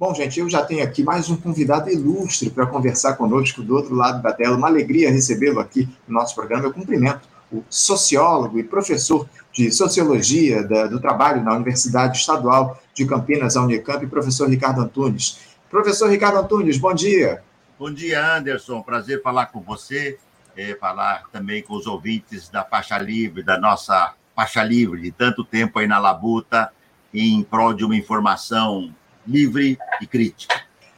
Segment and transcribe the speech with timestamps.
[0.00, 3.96] Bom, gente, eu já tenho aqui mais um convidado ilustre para conversar conosco do outro
[3.96, 4.56] lado da tela.
[4.56, 6.66] Uma alegria recebê-lo aqui no nosso programa.
[6.66, 13.04] Eu cumprimento o sociólogo e professor de Sociologia da, do Trabalho na Universidade Estadual de
[13.06, 15.40] Campinas, a Unicamp, professor Ricardo Antunes.
[15.68, 17.42] Professor Ricardo Antunes, bom dia.
[17.76, 18.80] Bom dia, Anderson.
[18.82, 20.16] Prazer falar com você,
[20.56, 25.44] é, falar também com os ouvintes da Faixa Livre, da nossa Faixa Livre, de tanto
[25.44, 26.70] tempo aí na labuta,
[27.12, 28.94] em prol de uma informação
[29.28, 30.54] livre e crítica.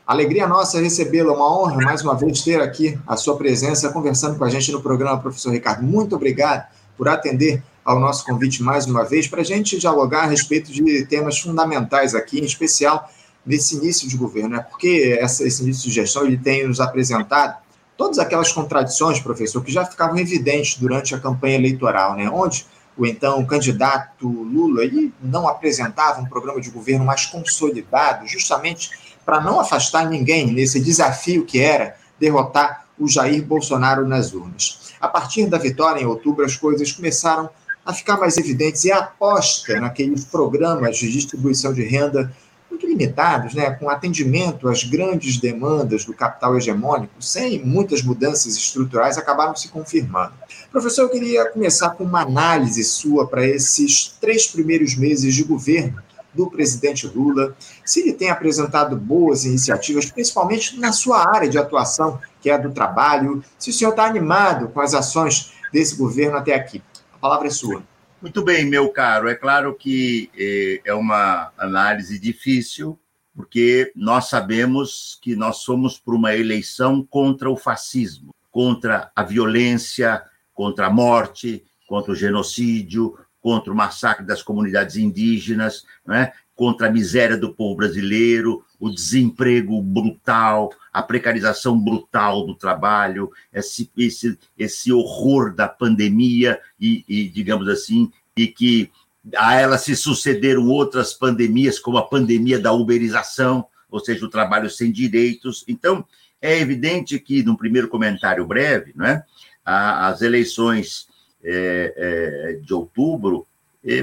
[0.07, 4.37] Alegria nossa recebê-lo, é uma honra mais uma vez ter aqui a sua presença conversando
[4.37, 5.83] com a gente no programa, professor Ricardo.
[5.83, 10.27] Muito obrigado por atender ao nosso convite mais uma vez para a gente dialogar a
[10.27, 13.09] respeito de temas fundamentais aqui, em especial
[13.45, 14.67] nesse início de governo, né?
[14.69, 17.57] porque essa, esse início de gestão ele tem nos apresentado
[17.97, 22.29] todas aquelas contradições, professor, que já ficavam evidentes durante a campanha eleitoral, né?
[22.31, 22.67] onde
[23.01, 28.91] o então candidato Lula ele não apresentava um programa de governo mais consolidado, justamente
[29.25, 34.93] para não afastar ninguém nesse desafio que era derrotar o Jair Bolsonaro nas urnas.
[35.01, 37.49] A partir da vitória em outubro, as coisas começaram
[37.87, 42.31] a ficar mais evidentes e a aposta naqueles programas de distribuição de renda
[42.71, 49.19] muito limitados, né, com atendimento às grandes demandas do capital hegemônico, sem muitas mudanças estruturais,
[49.19, 50.33] acabaram se confirmando.
[50.71, 56.01] Professor, eu queria começar com uma análise sua para esses três primeiros meses de governo
[56.33, 62.21] do presidente Lula, se ele tem apresentado boas iniciativas, principalmente na sua área de atuação,
[62.41, 66.37] que é a do trabalho, se o senhor está animado com as ações desse governo
[66.37, 66.81] até aqui.
[67.13, 67.83] A palavra é sua.
[68.21, 69.31] Muito bem, meu caro.
[69.31, 72.99] É claro que eh, é uma análise difícil,
[73.35, 80.23] porque nós sabemos que nós somos por uma eleição contra o fascismo, contra a violência,
[80.53, 86.33] contra a morte, contra o genocídio, contra o massacre das comunidades indígenas, né?
[86.61, 93.91] contra a miséria do povo brasileiro, o desemprego brutal, a precarização brutal do trabalho, esse,
[93.97, 98.91] esse, esse horror da pandemia e, e, digamos assim, e que
[99.37, 104.71] a ela se sucederam outras pandemias, como a pandemia da uberização, ou seja, o trabalho
[104.71, 105.65] sem direitos.
[105.69, 106.05] Então,
[106.41, 109.23] é evidente que, num primeiro comentário breve, não é?
[109.65, 111.07] as eleições
[111.45, 113.47] é, é, de outubro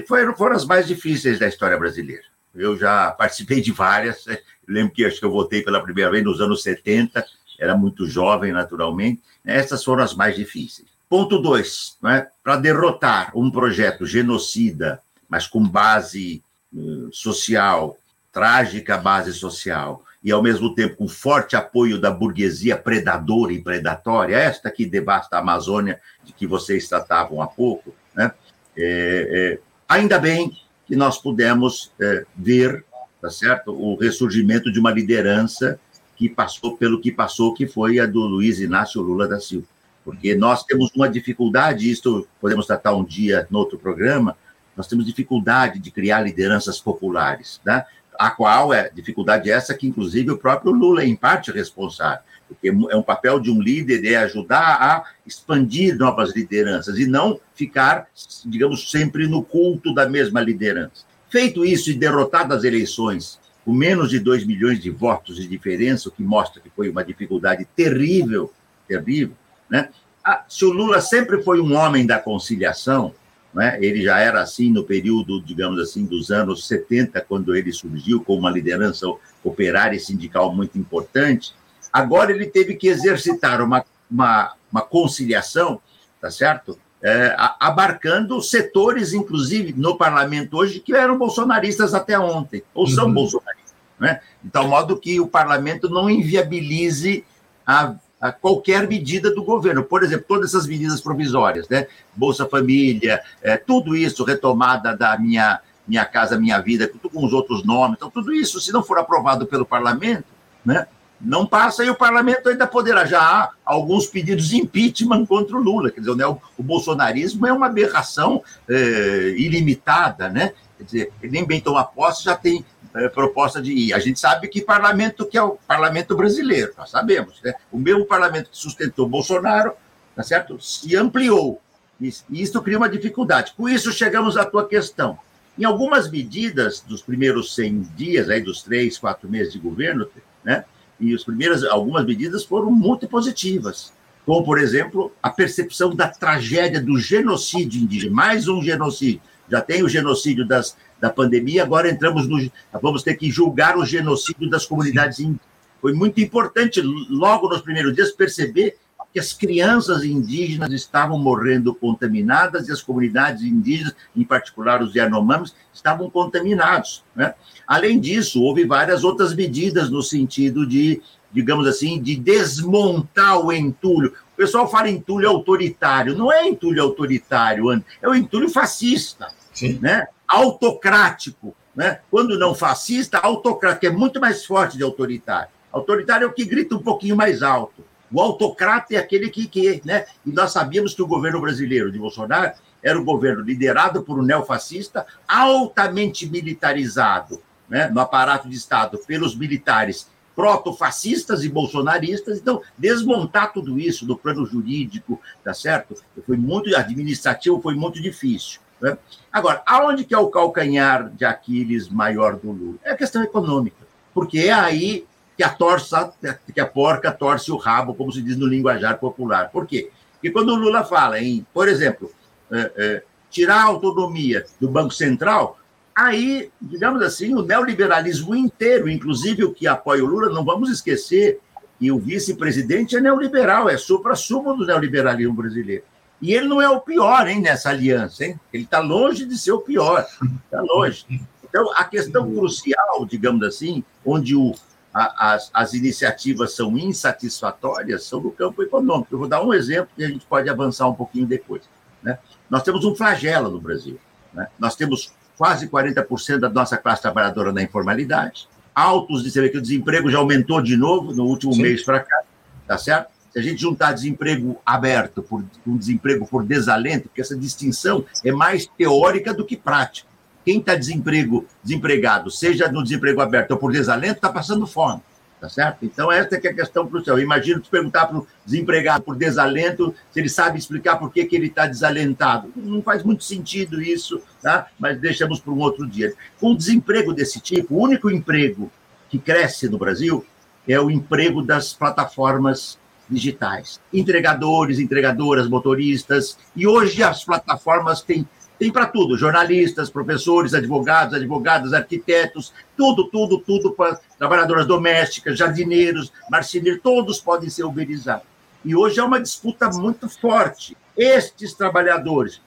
[0.08, 2.24] foram, foram as mais difíceis da história brasileira.
[2.54, 4.38] Eu já participei de várias, né?
[4.68, 7.26] lembro que acho que eu votei pela primeira vez nos anos 70,
[7.60, 9.22] era muito jovem, naturalmente.
[9.44, 10.97] Essas foram as mais difíceis.
[11.10, 12.28] Ponto dois, né?
[12.44, 16.42] para derrotar um projeto genocida, mas com base
[16.74, 17.98] uh, social,
[18.32, 24.36] trágica base social, e ao mesmo tempo com forte apoio da burguesia predadora e predatória,
[24.36, 28.32] esta que devasta a Amazônia, de que vocês tratavam há pouco, né?
[28.76, 32.84] É, é, ainda bem que nós pudemos é, ver,
[33.22, 35.80] tá certo, o ressurgimento de uma liderança
[36.16, 39.68] que passou pelo que passou, que foi a do Luiz Inácio Lula da Silva.
[40.08, 44.38] Porque nós temos uma dificuldade, isto podemos tratar um dia no outro programa,
[44.74, 47.84] nós temos dificuldade de criar lideranças populares, né?
[48.18, 52.70] a qual é dificuldade essa que, inclusive, o próprio Lula é, em parte, responsável, porque
[52.70, 58.08] é um papel de um líder é ajudar a expandir novas lideranças e não ficar,
[58.46, 61.04] digamos, sempre no culto da mesma liderança.
[61.30, 66.08] Feito isso e derrotadas as eleições, com menos de 2 milhões de votos de diferença,
[66.08, 68.54] o que mostra que foi uma dificuldade terrível,
[68.88, 69.36] terrível,
[69.70, 69.90] né?
[70.24, 73.14] Ah, se o Lula sempre foi um homem da conciliação,
[73.54, 73.78] né?
[73.82, 78.38] Ele já era assim no período, digamos assim, dos anos 70, quando ele surgiu com
[78.38, 79.08] uma liderança
[79.44, 81.56] operária e sindical muito importante.
[81.92, 85.82] Agora ele teve que exercitar uma, uma, uma conciliação,
[86.22, 86.78] tá certo?
[87.02, 93.14] É, abarcando setores, inclusive, no parlamento hoje, que eram bolsonaristas até ontem, ou são uhum.
[93.14, 93.76] bolsonaristas.
[94.00, 94.20] Né?
[94.44, 97.26] De tal modo que o parlamento não inviabilize
[97.66, 99.84] a a qualquer medida do governo.
[99.84, 101.88] Por exemplo, todas essas medidas provisórias, né?
[102.16, 107.64] Bolsa Família, é, tudo isso, retomada da minha, minha Casa Minha Vida, com os outros
[107.64, 107.98] nomes.
[107.98, 110.26] Então, tudo isso, se não for aprovado pelo parlamento,
[110.66, 110.88] né?
[111.20, 113.04] Não passa e o parlamento ainda poderá.
[113.04, 115.90] Já há alguns pedidos de impeachment contra o Lula.
[115.90, 120.54] Quer dizer, né, o, o bolsonarismo é uma aberração é, ilimitada, né?
[120.78, 122.64] Quer dizer, ele nem bem toma posse, já tem
[122.98, 123.94] é, proposta de ir.
[123.94, 127.40] A gente sabe que parlamento que é o parlamento brasileiro, nós sabemos.
[127.44, 127.54] Né?
[127.72, 129.74] O mesmo parlamento que sustentou Bolsonaro,
[130.16, 130.60] tá certo?
[130.60, 131.62] Se ampliou.
[132.02, 133.54] E isso cria uma dificuldade.
[133.56, 135.18] Com isso, chegamos à tua questão.
[135.58, 140.08] Em algumas medidas dos primeiros 100 dias, aí dos três, quatro meses de governo,
[140.44, 140.64] né?
[141.00, 143.94] E as primeiras, algumas medidas foram muito positivas,
[144.26, 149.22] como, por exemplo, a percepção da tragédia do genocídio indígena, mais um genocídio.
[149.50, 152.40] Já tem o genocídio das, da pandemia, agora entramos no.
[152.82, 155.48] Vamos ter que julgar o genocídio das comunidades indígenas.
[155.82, 158.78] Foi muito importante, logo nos primeiros dias, perceber
[159.18, 165.56] que as crianças indígenas estavam morrendo contaminadas e as comunidades indígenas, em particular os Yanomamis,
[165.74, 167.04] estavam contaminados.
[167.16, 167.34] Né?
[167.66, 171.02] Além disso, houve várias outras medidas no sentido de,
[171.32, 174.14] digamos assim, de desmontar o entulho.
[174.34, 176.16] O pessoal fala entulho autoritário.
[176.16, 177.72] Não é entulho autoritário,
[178.02, 179.80] é o entulho fascista, Sim.
[179.82, 180.06] né?
[180.28, 181.56] Autocrático.
[181.76, 182.00] Né?
[182.10, 185.50] Quando não fascista, autocrático, é muito mais forte de autoritário.
[185.72, 187.86] Autoritário é o que grita um pouquinho mais alto.
[188.12, 190.06] O autocrata é aquele que, que né?
[190.26, 194.24] E nós sabíamos que o governo brasileiro de Bolsonaro era um governo liderado por um
[194.24, 197.90] neofascista, altamente militarizado, né?
[197.90, 202.38] no aparato de Estado, pelos militares protofascistas e bolsonaristas.
[202.38, 205.96] Então, desmontar tudo isso do plano jurídico, tá certo?
[206.26, 208.62] Foi muito administrativo, foi muito difícil.
[208.82, 208.98] Né?
[209.32, 212.78] Agora, aonde que é o calcanhar de Aquiles maior do Lula?
[212.84, 216.12] É a questão econômica, porque é aí que a torça,
[216.54, 219.50] que a porca torce o rabo, como se diz no linguajar popular.
[219.52, 219.92] Por quê?
[220.14, 222.12] Porque quando o Lula fala em, por exemplo,
[222.52, 225.60] é, é, tirar a autonomia do Banco Central,
[225.96, 231.40] aí, digamos assim, o neoliberalismo inteiro, inclusive o que apoia o Lula, não vamos esquecer
[231.80, 235.84] que o vice-presidente é neoliberal, é supra-sumo do neoliberalismo brasileiro.
[236.22, 238.40] E ele não é o pior, hein, nessa aliança, hein?
[238.52, 240.06] Ele está longe de ser o pior,
[240.46, 241.06] está longe.
[241.44, 244.54] Então, a questão crucial, digamos assim, onde o,
[244.94, 249.14] as, as iniciativas são insatisfatórias são no campo econômico.
[249.14, 251.62] Eu vou dar um exemplo e a gente pode avançar um pouquinho depois.
[252.02, 252.18] Né?
[252.50, 254.00] Nós temos um flagelo no Brasil.
[254.34, 254.48] Né?
[254.60, 259.58] Nós temos quase 40% da nossa classe trabalhadora na informalidade, altos de você vê que
[259.58, 261.62] o desemprego já aumentou de novo no último Sim.
[261.62, 262.22] mês para cá,
[262.68, 263.12] tá certo?
[263.38, 268.32] Se a gente juntar desemprego aberto por, com desemprego por desalento, porque essa distinção é
[268.32, 270.08] mais teórica do que prática
[270.44, 275.02] quem está desemprego, desempregado, seja no desemprego aberto ou por desalento, está passando fome.
[275.40, 275.86] Tá certo?
[275.86, 277.16] Então, essa é a questão crucial.
[277.20, 281.24] Eu imagino te perguntar para o desempregado por desalento se ele sabe explicar por que,
[281.26, 282.52] que ele está desalentado.
[282.56, 284.66] Não faz muito sentido isso, tá?
[284.80, 286.12] mas deixamos para um outro dia.
[286.40, 288.72] Com desemprego desse tipo, o único emprego
[289.10, 290.26] que cresce no Brasil
[290.68, 292.80] é o emprego das plataformas
[293.10, 293.80] digitais.
[293.94, 296.38] Entregadores, entregadoras, motoristas.
[296.56, 298.28] E hoje as plataformas têm
[298.60, 306.12] tem para tudo: jornalistas, professores, advogados, advogadas, arquitetos, tudo, tudo, tudo para trabalhadoras domésticas, jardineiros,
[306.30, 308.26] marceneiros, todos podem ser uberizados.
[308.66, 310.76] E hoje é uma disputa muito forte.
[310.98, 312.42] Estes trabalhadores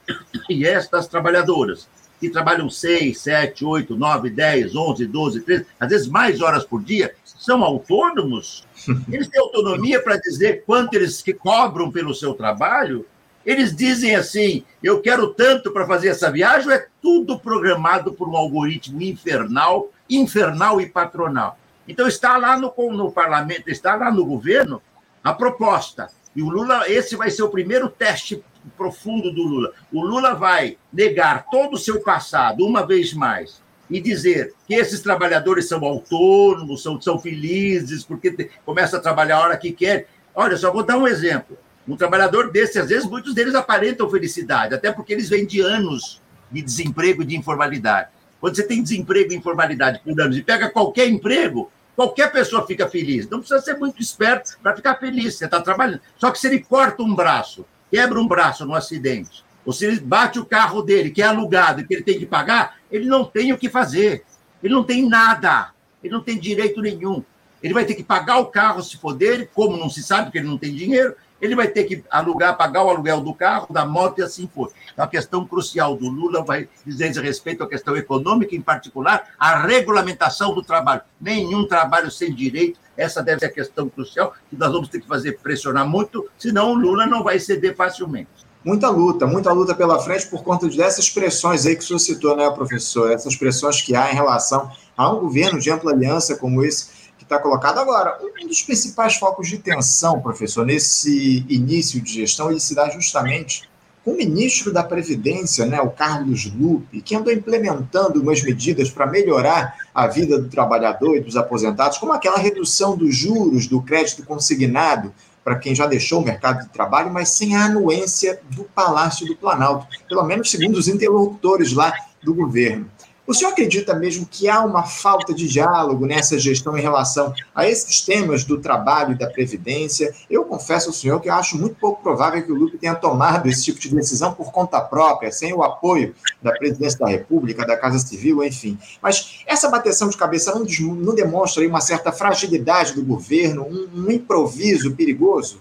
[0.48, 6.08] e estas trabalhadoras, que trabalham 6, 7, 8, 9, 10, 11, 12, 13, às vezes
[6.08, 8.66] mais horas por dia, são autônomos.
[9.10, 13.06] Eles têm autonomia para dizer quanto eles que cobram pelo seu trabalho
[13.44, 18.36] eles dizem assim: eu quero tanto para fazer essa viagem, é tudo programado por um
[18.36, 21.58] algoritmo infernal, infernal e patronal.
[21.88, 24.82] Então está lá no, no parlamento, está lá no governo
[25.24, 26.08] a proposta.
[26.36, 28.44] E o Lula, esse vai ser o primeiro teste
[28.76, 29.72] profundo do Lula.
[29.92, 33.60] O Lula vai negar todo o seu passado, uma vez mais,
[33.90, 39.36] e dizer que esses trabalhadores são autônomos, são, são felizes, porque te, começa a trabalhar
[39.36, 40.06] a hora que quer.
[40.34, 41.58] Olha, só vou dar um exemplo.
[41.88, 46.20] Um trabalhador desse, às vezes, muitos deles aparentam felicidade, até porque eles vêm de anos
[46.50, 48.08] de desemprego e de informalidade.
[48.40, 52.88] Quando você tem desemprego e informalidade por anos e pega qualquer emprego, qualquer pessoa fica
[52.88, 53.28] feliz.
[53.28, 55.34] Não precisa ser muito esperto para ficar feliz.
[55.34, 56.00] Você está trabalhando.
[56.16, 60.38] Só que se ele corta um braço, quebra um braço num acidente, se ele bate
[60.38, 63.58] o carro dele, que é alugado que ele tem que pagar, ele não tem o
[63.58, 64.24] que fazer.
[64.62, 65.72] Ele não tem nada.
[66.02, 67.22] Ele não tem direito nenhum.
[67.62, 70.38] Ele vai ter que pagar o carro se for dele, como não se sabe que
[70.38, 73.84] ele não tem dinheiro, ele vai ter que alugar, pagar o aluguel do carro, da
[73.84, 74.70] moto e assim for.
[74.92, 79.58] Então, a questão crucial do Lula vai dizer respeito à questão econômica, em particular, a
[79.58, 81.02] regulamentação do trabalho.
[81.20, 85.06] Nenhum trabalho sem direito, essa deve ser a questão crucial, que nós vamos ter que
[85.06, 88.49] fazer pressionar muito, senão o Lula não vai ceder facilmente.
[88.62, 92.36] Muita luta, muita luta pela frente por conta dessas pressões aí que o senhor citou,
[92.36, 93.10] né, professor?
[93.10, 97.00] Essas pressões que há em relação a um governo de ampla aliança como esse
[97.30, 97.78] está colocado.
[97.78, 102.90] Agora, um dos principais focos de tensão, professor, nesse início de gestão, ele se dá
[102.90, 103.70] justamente
[104.04, 109.06] com o ministro da Previdência, né, o Carlos Lupe, que andou implementando umas medidas para
[109.06, 114.24] melhorar a vida do trabalhador e dos aposentados, como aquela redução dos juros do crédito
[114.24, 115.12] consignado
[115.44, 119.36] para quem já deixou o mercado de trabalho, mas sem a anuência do Palácio do
[119.36, 121.92] Planalto, pelo menos segundo os interlocutores lá
[122.22, 122.90] do governo.
[123.30, 127.64] O senhor acredita mesmo que há uma falta de diálogo nessa gestão em relação a
[127.64, 130.12] esses temas do trabalho e da previdência?
[130.28, 133.48] Eu confesso ao senhor que eu acho muito pouco provável que o Lupe tenha tomado
[133.48, 137.76] esse tipo de decisão por conta própria, sem o apoio da presidência da República, da
[137.76, 138.76] Casa Civil, enfim.
[139.00, 140.64] Mas essa bateção de cabeça não,
[140.96, 145.60] não demonstra uma certa fragilidade do governo, um, um improviso perigoso?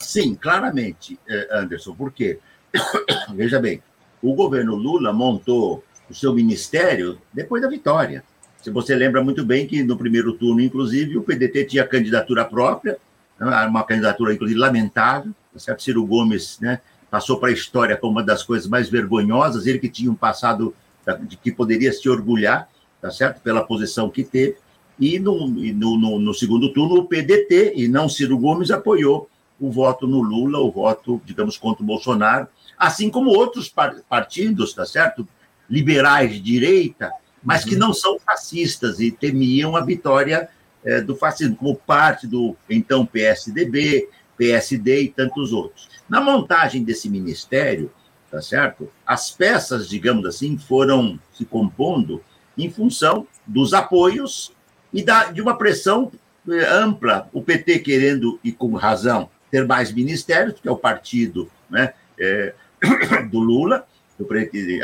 [0.00, 2.38] Sim, claramente, eh, Anderson, por quê?
[3.36, 3.82] Veja bem,
[4.22, 8.24] o governo Lula montou o seu ministério depois da vitória.
[8.62, 12.98] Se você lembra muito bem que no primeiro turno, inclusive, o PDT tinha candidatura própria,
[13.38, 15.82] né, uma candidatura, inclusive, lamentável, tá certo?
[15.82, 19.88] Ciro Gomes né, passou para a história como uma das coisas mais vergonhosas, ele que
[19.88, 20.74] tinha um passado
[21.22, 22.68] de que poderia se orgulhar,
[23.00, 23.40] tá certo?
[23.40, 24.56] Pela posição que teve.
[24.98, 29.28] E no, no, no, no segundo turno, o PDT, e não Ciro Gomes, apoiou
[29.60, 32.48] o voto no Lula, o voto, digamos, contra o Bolsonaro,
[32.78, 33.72] assim como outros
[34.08, 35.26] partidos, tá certo?
[35.68, 37.10] Liberais de direita,
[37.42, 37.80] mas que uhum.
[37.80, 40.48] não são fascistas e temiam a vitória
[40.84, 45.88] é, do fascismo, como parte do então PSDB, PSD e tantos outros.
[46.08, 47.90] Na montagem desse ministério,
[48.30, 48.90] tá certo?
[49.04, 52.22] As peças, digamos assim, foram se compondo
[52.56, 54.52] em função dos apoios
[54.92, 56.10] e da, de uma pressão
[56.48, 61.50] é, ampla, o PT querendo, e com razão, ter mais ministérios, que é o partido
[61.68, 62.54] né, é,
[63.30, 63.86] do Lula,
[64.18, 64.26] do,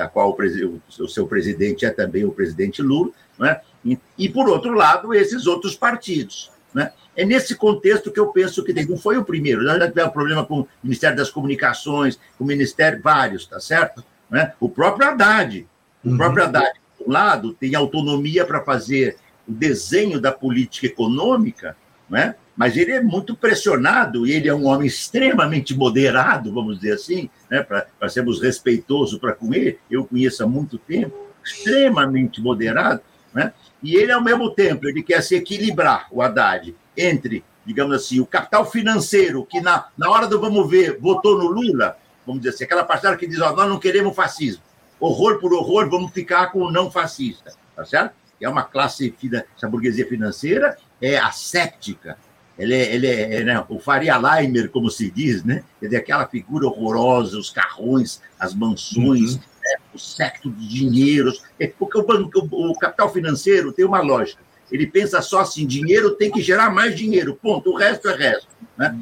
[0.01, 4.49] a qual o, o, seu presidente é também o presidente Lula, né, e, e, por
[4.49, 6.51] outro lado, esses outros partidos.
[6.73, 6.93] Né?
[7.17, 8.87] É nesse contexto que eu penso que tem.
[8.87, 13.01] Não foi o primeiro, já tivemos problema com o Ministério das Comunicações, com o Ministério,
[13.03, 14.05] vários, tá certo?
[14.31, 14.53] Né?
[14.61, 15.67] O próprio Haddad,
[16.05, 16.17] o uhum.
[16.17, 21.77] próprio Haddad, por um lado, tem autonomia para fazer o desenho da política econômica,
[22.09, 22.37] né?
[22.57, 27.31] Mas ele é muito pressionado e ele é um homem extremamente moderado, vamos dizer assim,
[27.51, 33.01] né, para sermos respeitosos para com ele, eu conheço há muito tempo, extremamente moderado,
[33.35, 38.21] né, e ele, ao mesmo tempo, ele quer se equilibrar, o Haddad, entre, digamos assim,
[38.21, 42.55] o capital financeiro, que na, na hora do vamos ver, votou no Lula, vamos dizer
[42.55, 44.63] assim, aquela parcela que diz, ó, nós não queremos fascismo,
[45.01, 48.15] horror por horror, vamos ficar com o não fascista, tá certo?
[48.41, 49.15] É uma classe,
[49.57, 52.19] essa burguesia financeira é asséptica,
[52.59, 55.65] ele é, ele é, é né, o Faria Leimer, como se diz, né?
[55.81, 59.41] Quer dizer, aquela figura horrorosa, os carrões, as mansões, uhum.
[59.65, 61.43] né, o secto de dinheiros.
[61.59, 64.43] É, porque o, banco, o capital financeiro tem uma lógica.
[64.71, 67.71] Ele pensa só assim: dinheiro tem que gerar mais dinheiro, ponto.
[67.71, 68.49] O resto é resto.
[68.77, 68.97] Né?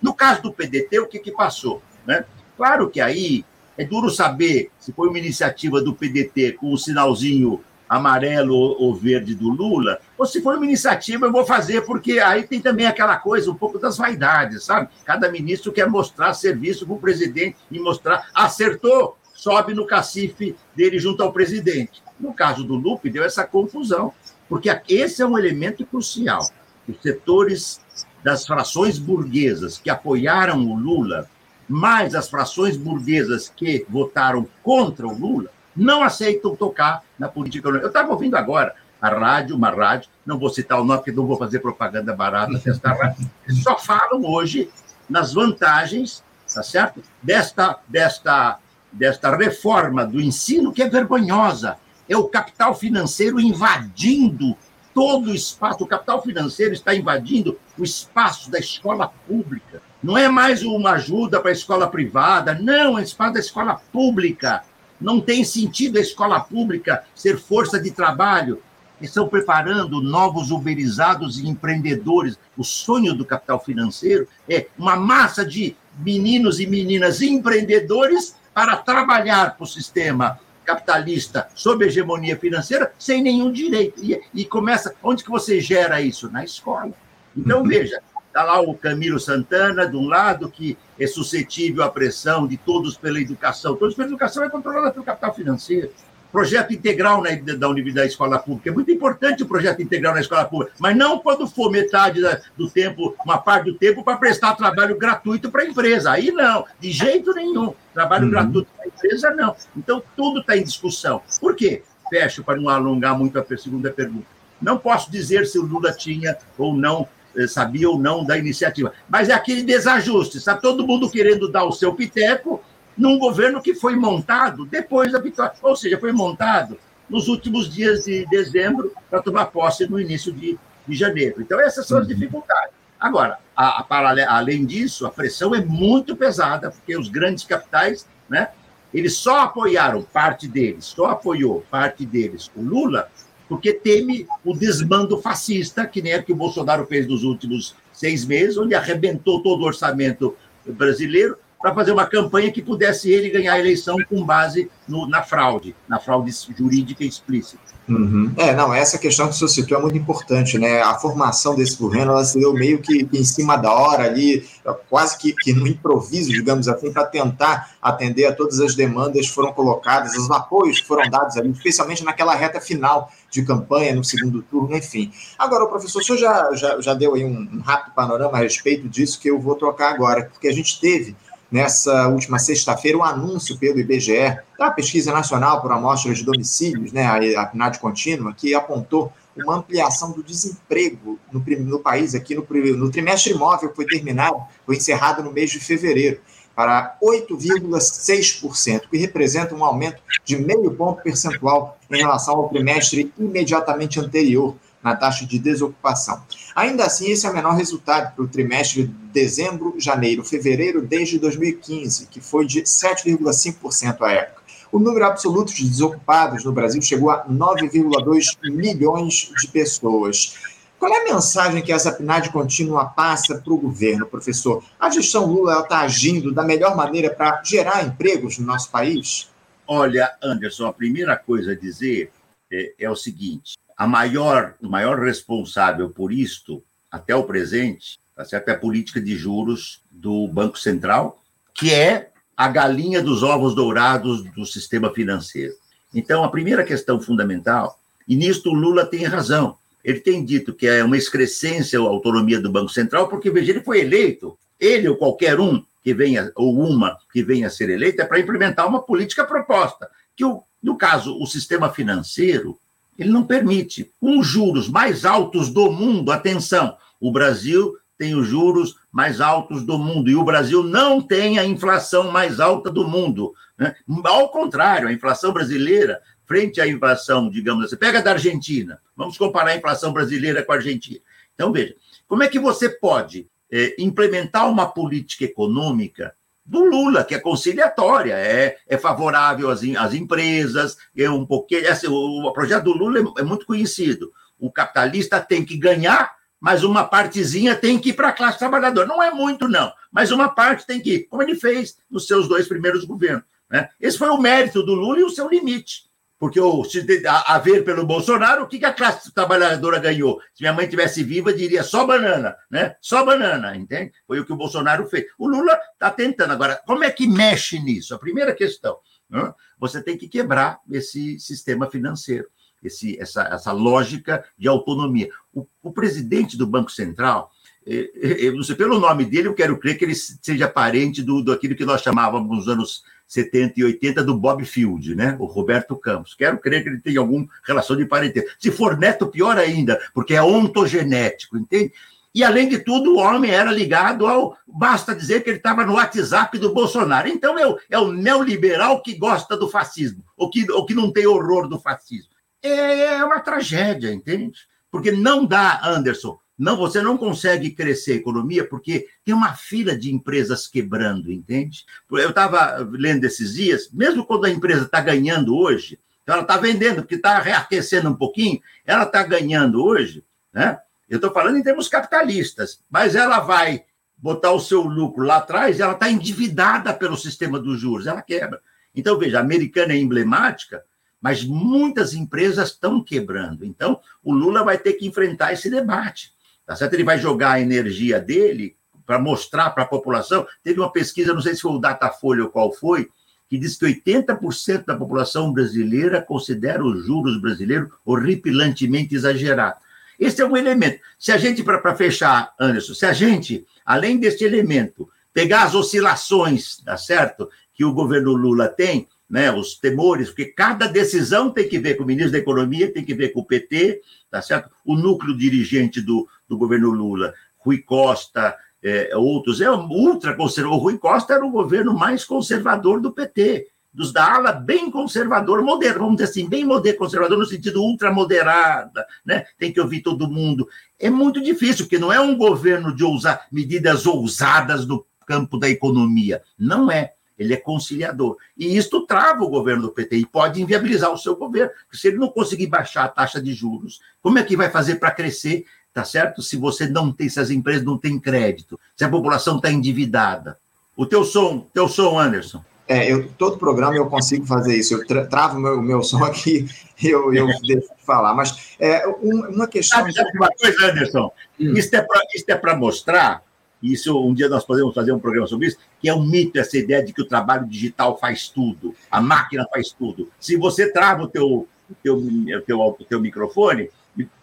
[0.00, 1.82] No caso do PDT, o que, que passou?
[2.06, 2.24] Né?
[2.56, 3.44] Claro que aí
[3.76, 9.34] é duro saber se foi uma iniciativa do PDT com o sinalzinho amarelo ou verde
[9.34, 13.16] do Lula, ou se for uma iniciativa, eu vou fazer, porque aí tem também aquela
[13.16, 14.88] coisa, um pouco das vaidades, sabe?
[15.04, 21.00] Cada ministro quer mostrar serviço para o presidente e mostrar, acertou, sobe no cacife dele
[21.00, 22.00] junto ao presidente.
[22.20, 24.12] No caso do Lupe, deu essa confusão,
[24.48, 26.48] porque esse é um elemento crucial.
[26.88, 27.80] Os setores
[28.22, 31.28] das frações burguesas que apoiaram o Lula,
[31.68, 37.68] mais as frações burguesas que votaram contra o Lula, não aceitam tocar na política.
[37.68, 41.26] Eu estava ouvindo agora a rádio, uma rádio, não vou citar o nome, porque não
[41.26, 43.30] vou fazer propaganda barata desta rádio,
[43.62, 44.70] só falam hoje
[45.08, 46.22] nas vantagens,
[46.52, 47.02] tá certo?
[47.22, 48.58] Desta, desta,
[48.92, 51.78] desta reforma do ensino que é vergonhosa.
[52.08, 54.56] É o capital financeiro invadindo
[54.92, 55.82] todo o espaço.
[55.82, 59.82] O capital financeiro está invadindo o espaço da escola pública.
[60.02, 63.80] Não é mais uma ajuda para a escola privada, não, é o espaço da escola
[63.92, 64.62] pública.
[65.00, 68.62] Não tem sentido a escola pública ser força de trabalho.
[69.00, 72.38] Estão preparando novos uberizados e empreendedores.
[72.56, 79.56] O sonho do capital financeiro é uma massa de meninos e meninas empreendedores para trabalhar
[79.56, 84.04] para o sistema capitalista sob hegemonia financeira sem nenhum direito.
[84.04, 84.94] E, e, começa.
[85.02, 86.30] Onde que você gera isso?
[86.30, 86.92] Na escola.
[87.36, 87.68] Então, uhum.
[87.68, 92.56] veja, Está lá o Camilo Santana, de um lado, que é suscetível à pressão de
[92.56, 93.74] todos pela educação.
[93.74, 95.90] Todos pela educação é controlada pelo capital financeiro.
[96.30, 98.70] Projeto integral na, da universidade da escola pública.
[98.70, 102.40] É muito importante o projeto integral na escola pública, mas não quando for metade da,
[102.56, 106.12] do tempo, uma parte do tempo, para prestar trabalho gratuito para a empresa.
[106.12, 107.74] Aí não, de jeito nenhum.
[107.92, 108.30] Trabalho uhum.
[108.30, 109.56] gratuito para a empresa, não.
[109.76, 111.20] Então, tudo está em discussão.
[111.40, 111.82] Por quê?
[112.08, 114.26] Fecho para não alongar muito a segunda pergunta.
[114.62, 117.08] Não posso dizer se o Lula tinha ou não
[117.48, 118.92] sabia ou não da iniciativa.
[119.08, 122.62] Mas é aquele desajuste, está todo mundo querendo dar o seu piteco
[122.96, 126.76] num governo que foi montado depois da vitória, ou seja, foi montado
[127.08, 131.40] nos últimos dias de dezembro para tomar posse no início de, de janeiro.
[131.40, 132.14] Então, essas são as uhum.
[132.14, 132.74] dificuldades.
[132.98, 138.50] Agora, a, a, além disso, a pressão é muito pesada, porque os grandes capitais né,
[138.92, 143.08] eles só apoiaram parte deles, só apoiou parte deles o Lula,
[143.50, 148.24] porque teme o desmando fascista, que nem é que o Bolsonaro fez nos últimos seis
[148.24, 153.54] meses, onde arrebentou todo o orçamento brasileiro para fazer uma campanha que pudesse ele ganhar
[153.54, 157.70] a eleição com base no, na fraude, na fraude jurídica explícita.
[157.88, 158.32] Uhum.
[158.36, 160.80] É, não, essa questão que você citou é muito importante, né?
[160.80, 164.46] A formação desse governo, ela se deu meio que em cima da hora ali,
[164.88, 169.34] quase que, que no improviso, digamos assim, para tentar atender a todas as demandas que
[169.34, 174.02] foram colocadas, os apoios que foram dados ali, especialmente naquela reta final de campanha, no
[174.02, 175.12] segundo turno, enfim.
[175.38, 178.88] Agora, o professor, o senhor já, já, já deu aí um, rápido panorama a respeito
[178.88, 181.16] disso que eu vou trocar agora, porque a gente teve
[181.50, 187.06] nessa última sexta-feira um anúncio pelo IBGE da Pesquisa Nacional por Amostras de Domicílios, né,
[187.36, 192.46] a PNAD contínua, que apontou uma ampliação do desemprego no, no país, aqui no,
[192.76, 196.20] no trimestre imóvel foi terminado, foi encerrado no mês de fevereiro,
[196.54, 203.98] para 8,6%, que representa um aumento de meio ponto percentual em relação ao trimestre imediatamente
[203.98, 206.22] anterior, na taxa de desocupação.
[206.54, 211.18] Ainda assim, esse é o menor resultado para o trimestre de dezembro, janeiro, fevereiro desde
[211.18, 214.40] 2015, que foi de 7,5% à época.
[214.72, 220.34] O número absoluto de desocupados no Brasil chegou a 9,2 milhões de pessoas.
[220.80, 224.64] Qual é a mensagem que essa PNAD contínua passa para o governo, professor?
[224.80, 229.28] A gestão Lula está agindo da melhor maneira para gerar empregos no nosso país?
[229.66, 232.10] Olha, Anderson, a primeira coisa a dizer
[232.50, 238.24] é, é o seguinte: a maior, o maior responsável por isto, até o presente, tá
[238.24, 238.48] certo?
[238.48, 241.22] é a política de juros do Banco Central,
[241.52, 245.52] que é a galinha dos ovos dourados do sistema financeiro.
[245.94, 250.66] Então, a primeira questão fundamental, e nisto o Lula tem razão, ele tem dito que
[250.66, 254.96] é uma excrescência a autonomia do Banco Central, porque, veja, ele foi eleito, ele ou
[254.96, 258.82] qualquer um que venha, ou uma que venha a ser eleita, é para implementar uma
[258.82, 260.24] política proposta, que,
[260.62, 262.58] no caso, o sistema financeiro,
[262.98, 263.90] ele não permite.
[263.98, 269.62] Com os juros mais altos do mundo, atenção, o Brasil tem os juros mais altos
[269.62, 273.34] do mundo e o Brasil não tem a inflação mais alta do mundo.
[273.58, 273.74] Né?
[274.04, 279.50] Ao contrário, a inflação brasileira, frente à inflação, digamos assim, pega da Argentina, vamos comparar
[279.50, 281.00] a inflação brasileira com a Argentina.
[281.34, 281.74] Então, veja,
[282.06, 286.14] como é que você pode é, implementar uma política econômica
[286.46, 291.68] do Lula, que é conciliatória, é, é favorável às, às empresas, é um pouquinho.
[291.68, 294.12] Assim, o, o, projeto do Lula é, é, muito conhecido.
[294.38, 298.86] O capitalista tem que ganhar, mas uma partezinha tem que ir para a classe trabalhadora.
[298.86, 302.28] Não é muito, não, mas uma parte tem que ir, como ele fez nos seus
[302.28, 303.24] dois primeiros governos.
[303.50, 303.68] Né?
[303.80, 305.89] Esse foi o mérito do Lula e o seu limite.
[306.20, 310.20] Porque o, se ver pelo Bolsonaro, o que, que a classe trabalhadora ganhou?
[310.34, 312.76] Se minha mãe tivesse viva, diria só banana, né?
[312.78, 313.92] Só banana, entende?
[314.06, 315.06] Foi o que o Bolsonaro fez.
[315.18, 316.34] O Lula está tentando.
[316.34, 317.94] Agora, como é que mexe nisso?
[317.94, 318.76] A primeira questão,
[319.08, 319.32] né?
[319.58, 322.28] você tem que quebrar esse sistema financeiro,
[322.62, 325.08] esse, essa, essa lógica de autonomia.
[325.32, 327.30] O, o presidente do Banco Central,
[327.66, 331.32] eu não sei, pelo nome dele, eu quero crer que ele seja parente do, do
[331.32, 335.16] aquilo que nós chamávamos nos anos 70 e 80 do Bob Field, né?
[335.18, 336.14] O Roberto Campos.
[336.14, 338.30] Quero crer que ele tem alguma relação de parentesco.
[338.38, 341.72] Se for neto, pior ainda, porque é ontogenético, entende?
[342.14, 344.36] E, além de tudo, o homem era ligado ao.
[344.46, 347.08] Basta dizer que ele estava no WhatsApp do Bolsonaro.
[347.08, 350.92] Então, é o, é o neoliberal que gosta do fascismo, ou que, ou que não
[350.92, 352.10] tem horror do fascismo.
[352.42, 354.40] É, é uma tragédia, entende?
[354.70, 359.76] Porque não dá, Anderson, não, você não consegue crescer a economia porque tem uma fila
[359.76, 361.66] de empresas quebrando, entende?
[361.90, 366.38] Eu estava lendo esses dias, mesmo quando a empresa está ganhando hoje, então ela está
[366.38, 370.58] vendendo, porque está reaquecendo um pouquinho, ela está ganhando hoje, né?
[370.88, 373.64] Eu estou falando em termos capitalistas, mas ela vai
[373.98, 378.40] botar o seu lucro lá atrás, ela está endividada pelo sistema dos juros, ela quebra.
[378.74, 380.64] Então, veja, a americana é emblemática,
[381.02, 383.44] mas muitas empresas estão quebrando.
[383.44, 386.18] Então, o Lula vai ter que enfrentar esse debate.
[386.50, 386.74] Tá certo?
[386.74, 390.26] Ele vai jogar a energia dele para mostrar para a população.
[390.42, 392.88] Teve uma pesquisa, não sei se foi o Datafolha ou qual foi,
[393.28, 399.62] que diz que 80% da população brasileira considera os juros brasileiros horripilantemente exagerados.
[399.96, 400.80] Esse é um elemento.
[400.98, 406.56] Se a gente, para fechar, Anderson, se a gente, além deste elemento, pegar as oscilações,
[406.64, 407.30] tá certo?
[407.54, 411.84] Que o governo Lula tem, né, os temores, porque cada decisão tem que ver com
[411.84, 414.50] o ministro da Economia, tem que ver com o PT, tá certo?
[414.64, 420.58] O núcleo dirigente do, do governo Lula, Rui Costa, é, outros, é ultra conservador.
[420.58, 425.42] O Rui Costa era o governo mais conservador do PT, dos da ala bem conservador,
[425.42, 429.24] moderno, vamos dizer assim, bem moderno, conservador no sentido ultramoderada, né?
[429.38, 430.48] Tem que ouvir todo mundo.
[430.78, 435.48] É muito difícil, porque não é um governo de ousar medidas ousadas no campo da
[435.48, 436.22] economia.
[436.38, 438.16] Não é ele é conciliador.
[438.34, 441.52] E isto trava o governo do PT e pode inviabilizar o seu governo.
[441.70, 444.90] Se ele não conseguir baixar a taxa de juros, como é que vai fazer para
[444.90, 446.22] crescer, tá certo?
[446.22, 450.38] Se você não tem, se as empresas não têm crédito, se a população está endividada.
[450.76, 452.42] O teu som, teu som, Anderson.
[452.66, 454.74] É, eu, todo programa eu consigo fazer isso.
[454.74, 456.46] Eu tra travo o meu, meu som aqui
[456.82, 458.14] eu, eu deixo de falar.
[458.14, 459.80] Mas é, um, uma questão.
[459.80, 461.10] Sabe, sabe uma coisa, Anderson?
[461.40, 461.54] Hum.
[461.54, 463.22] Isso é para mostrar
[463.62, 466.56] isso um dia nós podemos fazer um programa sobre isso, que é um mito essa
[466.56, 470.10] ideia de que o trabalho digital faz tudo, a máquina faz tudo.
[470.18, 471.46] Se você trava o teu,
[471.82, 472.02] teu,
[472.46, 473.68] teu, teu microfone,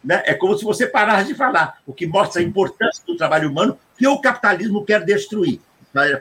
[0.04, 3.50] né, é como se você parasse de falar, o que mostra a importância do trabalho
[3.50, 5.60] humano que o capitalismo quer destruir.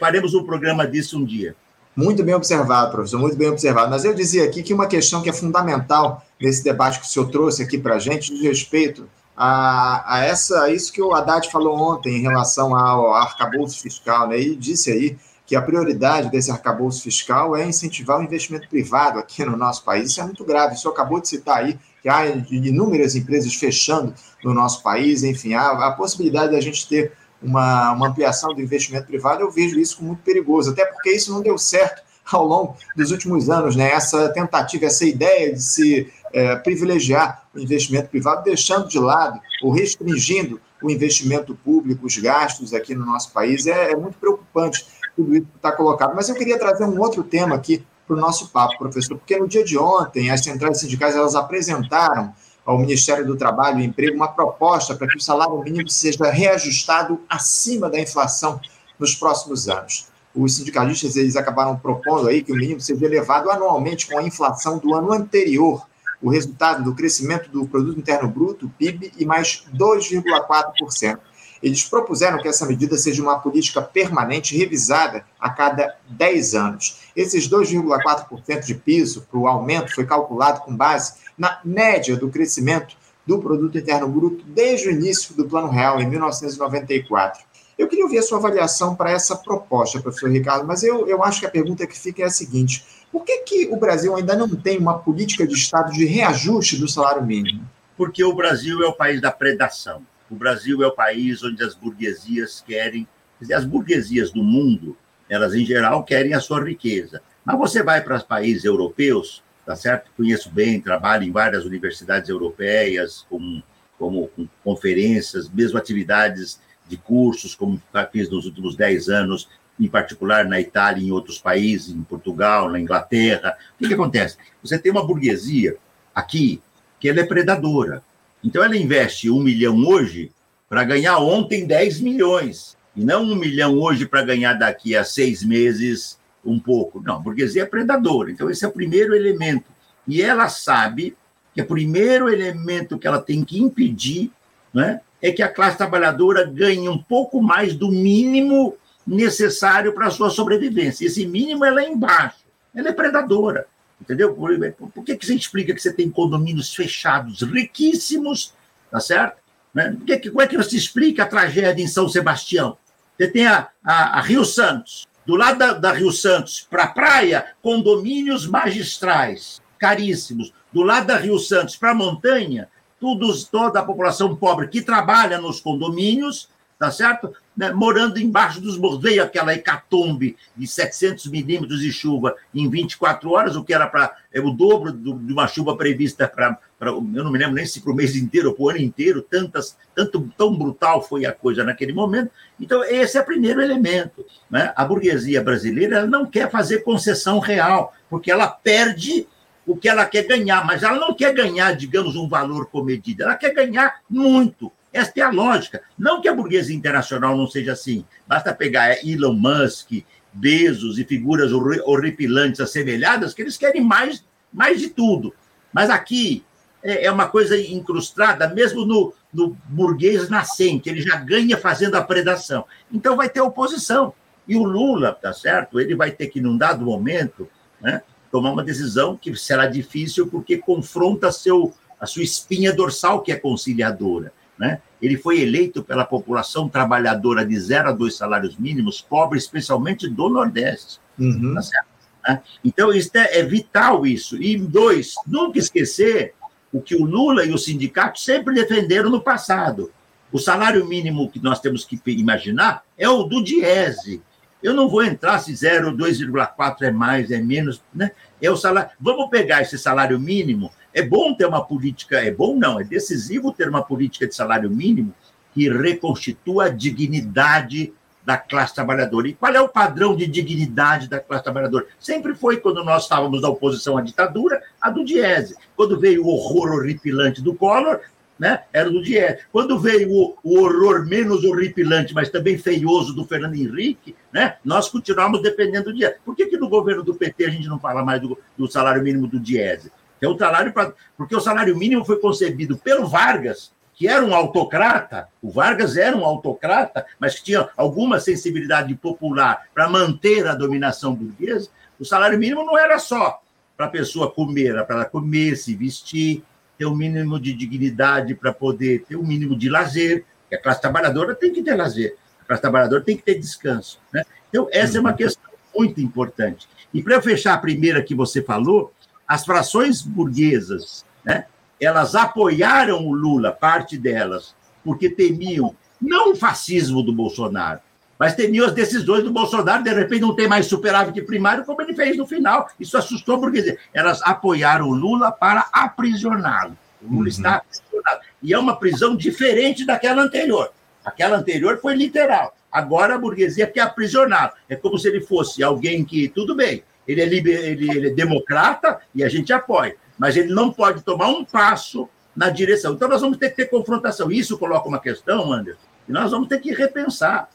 [0.01, 1.55] Faremos um programa disso um dia.
[1.95, 3.91] Muito bem observado, professor, muito bem observado.
[3.91, 7.31] Mas eu dizia aqui que uma questão que é fundamental nesse debate que o senhor
[7.31, 11.51] trouxe aqui para a gente, de respeito a, a, essa, a isso que o Haddad
[11.51, 14.39] falou ontem em relação ao arcabouço fiscal, né?
[14.39, 15.17] Ele disse aí
[15.47, 20.11] que a prioridade desse arcabouço fiscal é incentivar o investimento privado aqui no nosso país.
[20.11, 20.75] Isso é muito grave.
[20.75, 24.15] O senhor acabou de citar aí que há inúmeras empresas fechando
[24.45, 28.61] no nosso país, enfim, há a possibilidade de a gente ter uma, uma ampliação do
[28.61, 32.47] investimento privado, eu vejo isso como muito perigoso, até porque isso não deu certo ao
[32.47, 33.91] longo dos últimos anos, né?
[33.91, 39.73] Essa tentativa, essa ideia de se é, privilegiar o investimento privado, deixando de lado ou
[39.73, 45.35] restringindo o investimento público, os gastos aqui no nosso país, é, é muito preocupante tudo
[45.35, 46.15] isso que está colocado.
[46.15, 49.49] Mas eu queria trazer um outro tema aqui para o nosso papo, professor, porque no
[49.49, 52.33] dia de ontem as centrais sindicais elas apresentaram
[52.65, 57.21] ao Ministério do Trabalho e Emprego uma proposta para que o salário mínimo seja reajustado
[57.29, 58.61] acima da inflação
[58.99, 60.09] nos próximos anos.
[60.35, 64.79] Os sindicalistas eles acabaram propondo aí que o mínimo seja elevado anualmente com a inflação
[64.79, 65.87] do ano anterior
[66.21, 71.19] o resultado do crescimento do produto interno bruto, PIB, e mais 2,4%.
[71.63, 77.01] Eles propuseram que essa medida seja uma política permanente revisada a cada 10 anos.
[77.15, 82.97] Esses 2,4% de piso para o aumento foi calculado com base na média do crescimento
[83.27, 87.45] do produto interno bruto desde o início do Plano Real, em 1994.
[87.77, 91.41] Eu queria ouvir a sua avaliação para essa proposta, professor Ricardo, mas eu, eu acho
[91.41, 94.49] que a pergunta que fica é a seguinte: por que, que o Brasil ainda não
[94.49, 97.69] tem uma política de Estado de reajuste do salário mínimo?
[97.97, 100.03] Porque o Brasil é o país da predação.
[100.31, 103.07] O Brasil é o país onde as burguesias querem.
[103.53, 104.97] As burguesias do mundo,
[105.29, 107.23] elas em geral querem a sua riqueza.
[107.45, 110.11] Mas você vai para os países europeus, tá certo?
[110.17, 113.63] Conheço bem, trabalho em várias universidades europeias, como,
[113.99, 120.45] como com conferências, mesmo atividades de cursos, como fiz nos últimos 10 anos em particular
[120.47, 123.57] na Itália em outros países, em Portugal, na Inglaterra.
[123.75, 124.39] O que, que acontece?
[124.63, 125.77] Você tem uma burguesia
[126.15, 126.63] aqui
[126.99, 128.03] que ela é predadora.
[128.47, 130.31] Então ela investe um milhão hoje
[130.69, 132.77] para ganhar ontem 10 milhões.
[132.95, 137.03] E não um milhão hoje para ganhar daqui a seis meses um pouco.
[137.03, 138.31] Não, a burguesia é predadora.
[138.31, 139.65] Então esse é o primeiro elemento.
[140.07, 141.17] E ela sabe
[141.53, 144.31] que o primeiro elemento que ela tem que impedir
[144.73, 150.11] né, é que a classe trabalhadora ganhe um pouco mais do mínimo necessário para a
[150.11, 151.05] sua sobrevivência.
[151.05, 153.67] Esse mínimo ela é embaixo, ela é predadora.
[154.01, 154.35] Entendeu?
[154.35, 158.53] Por, por que, que você explica que você tem condomínios fechados, riquíssimos,
[158.91, 159.39] tá certo?
[159.75, 159.93] Né?
[159.93, 162.77] Por que, como é que você explica a tragédia em São Sebastião?
[163.17, 166.89] Você tem a, a, a Rio Santos, do lado da, da Rio Santos para a
[166.89, 170.53] praia, condomínios magistrais, caríssimos.
[170.73, 172.69] Do lado da Rio Santos para a montanha,
[173.01, 177.35] todos, toda a população pobre que trabalha nos condomínios, tá certo?
[177.57, 179.03] Né, morando embaixo dos morros.
[179.03, 184.15] Veio aquela hecatombe de 700 milímetros de chuva em 24 horas, o que era para
[184.31, 186.59] é o dobro do, de uma chuva prevista para.
[186.79, 189.23] Eu não me lembro nem se para o mês inteiro ou para o ano inteiro,
[189.23, 192.31] tantas, tanto, tão brutal foi a coisa naquele momento.
[192.61, 194.27] Então, esse é o primeiro elemento.
[194.51, 194.71] Né?
[194.77, 199.27] A burguesia brasileira não quer fazer concessão real, porque ela perde
[199.67, 203.35] o que ela quer ganhar, mas ela não quer ganhar, digamos, um valor comedido, ela
[203.35, 204.71] quer ganhar muito.
[204.97, 205.83] Esta é a lógica.
[205.99, 208.05] Não que a burguesia internacional não seja assim.
[208.27, 209.91] Basta pegar Elon Musk,
[210.33, 215.35] Bezos e figuras horripilantes assemelhadas, que eles querem mais, mais de tudo.
[215.73, 216.45] Mas aqui
[216.83, 222.03] é, é uma coisa incrustada, mesmo no, no burguês nascente, ele já ganha fazendo a
[222.03, 222.65] predação.
[222.93, 224.15] Então vai ter oposição.
[224.49, 225.81] E o Lula, tá certo?
[225.81, 227.49] Ele vai ter que, num dado momento,
[227.81, 233.33] né, tomar uma decisão que será difícil, porque confronta seu, a sua espinha dorsal, que
[233.33, 234.33] é conciliadora.
[234.59, 234.81] Né?
[235.01, 240.29] Ele foi eleito pela população trabalhadora de zero a dois salários mínimos, pobre especialmente do
[240.29, 240.99] Nordeste.
[241.19, 241.55] Uhum.
[241.55, 241.87] Tá certo?
[242.27, 242.43] Né?
[242.65, 244.41] Então, isso é, é, vital isso.
[244.43, 246.35] E, dois, nunca esquecer
[246.73, 249.93] o que o Lula e o sindicato sempre defenderam no passado.
[250.33, 254.21] O salário mínimo que nós temos que imaginar é o do Diese,
[254.63, 258.11] Eu não vou entrar se 0, 2,4 é mais, é menos, né?
[258.43, 258.91] É o salário.
[259.01, 260.73] Vamos pegar esse salário mínimo.
[260.97, 264.71] É bom ter uma política, é bom não, é decisivo ter uma política de salário
[264.71, 265.13] mínimo
[265.53, 267.93] que reconstitua a dignidade
[268.25, 269.29] da classe trabalhadora.
[269.29, 271.85] E qual é o padrão de dignidade da classe trabalhadora?
[272.01, 275.55] Sempre foi, quando nós estávamos na oposição à ditadura, a do Diese.
[275.77, 278.01] Quando veio o horror horripilante do Collor,
[278.39, 279.41] né, era do Diese.
[279.53, 284.89] Quando veio o, o, horror menos horripilante, mas também feioso do Fernando Henrique, né, nós
[284.89, 286.15] continuamos dependendo do Diese.
[286.25, 289.03] Por que, que no governo do PT a gente não fala mais do, do salário
[289.03, 289.93] mínimo do Diese?
[290.21, 294.35] É o salário pra, porque o salário mínimo foi concebido pelo Vargas que era um
[294.35, 300.55] autocrata, o Vargas era um autocrata, mas que tinha alguma sensibilidade popular para manter a
[300.55, 303.41] dominação burguesa, o salário mínimo não era só
[303.75, 306.45] para a pessoa comer, era para ela comer, se vestir,
[306.77, 310.59] ter o um mínimo de dignidade para poder ter o um mínimo de lazer, a
[310.59, 313.99] classe trabalhadora tem que ter lazer, a classe trabalhadora tem que ter descanso.
[314.13, 314.23] Né?
[314.51, 315.17] Então, essa é uma uhum.
[315.17, 316.69] questão muito importante.
[316.93, 318.93] E para fechar a primeira que você falou,
[319.27, 321.47] as frações burguesas, né,
[321.81, 327.81] elas apoiaram o Lula, parte delas, porque temiam não o fascismo do Bolsonaro,
[328.19, 331.95] mas temiam as decisões do Bolsonaro, de repente não tem mais superávit primário, como ele
[331.95, 332.69] fez no final.
[332.81, 336.77] Isso assustou, porque elas apoiaram o Lula para aprisioná-lo.
[337.03, 337.27] O Lula uhum.
[337.27, 338.21] está aprisionado.
[338.43, 340.73] E é uma prisão diferente daquela anterior.
[341.05, 342.57] Aquela anterior foi literal.
[342.73, 344.53] Agora a burguesia quer aprisioná-lo.
[344.69, 348.15] É como se ele fosse alguém que, tudo bem, ele é, liber, ele, ele é
[348.15, 352.95] democrata e a gente apoia mas ele não pode tomar um passo na direção.
[352.95, 354.31] Então, nós vamos ter que ter confrontação.
[354.31, 357.49] Isso coloca uma questão, Anderson, e nós vamos ter que repensar.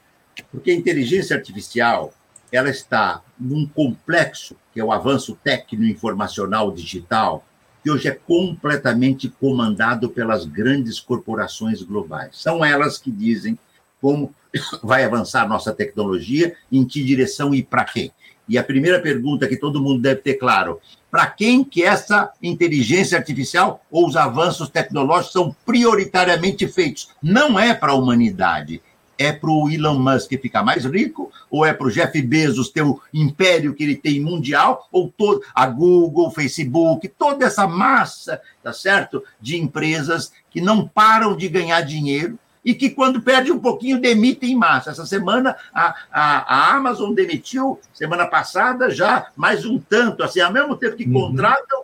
[0.50, 2.12] Porque a inteligência artificial
[2.50, 7.44] ela está num complexo, que é o avanço técnico-informacional digital,
[7.82, 12.40] que hoje é completamente comandado pelas grandes corporações globais.
[12.40, 13.58] São elas que dizem
[14.00, 14.34] como
[14.82, 18.12] vai avançar nossa tecnologia, em que direção e para quem.
[18.48, 20.80] E a primeira pergunta que todo mundo deve ter claro,
[21.10, 27.08] para quem que essa inteligência artificial ou os avanços tecnológicos são prioritariamente feitos?
[27.22, 28.82] Não é para a humanidade,
[29.18, 32.82] é para o Elon Musk ficar mais rico, ou é para o Jeff Bezos ter
[32.82, 38.72] o império que ele tem mundial, ou todo, a Google, Facebook, toda essa massa, tá
[38.72, 44.00] certo, de empresas que não param de ganhar dinheiro e que, quando perde um pouquinho,
[44.00, 44.90] demitem em massa.
[44.90, 50.52] Essa semana, a, a, a Amazon demitiu, semana passada, já mais um tanto, assim, ao
[50.52, 51.12] mesmo tempo que uhum.
[51.12, 51.82] contratam,